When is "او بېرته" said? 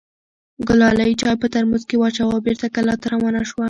2.35-2.65